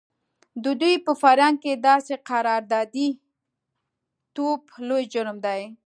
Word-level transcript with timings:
د 0.63 0.65
دوی 0.81 0.95
په 1.05 1.11
فرهنګ 1.21 1.57
کې 1.63 1.73
داسې 1.89 2.13
قراردادي 2.29 3.09
توب 4.35 4.61
لوی 4.87 5.03
جرم 5.13 5.37
دی. 5.45 5.61